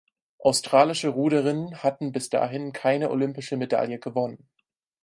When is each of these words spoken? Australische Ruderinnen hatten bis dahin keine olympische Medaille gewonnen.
Australische 0.39 1.09
Ruderinnen 1.09 1.83
hatten 1.83 2.11
bis 2.11 2.31
dahin 2.31 2.73
keine 2.73 3.11
olympische 3.11 3.55
Medaille 3.55 3.99
gewonnen. 3.99 4.49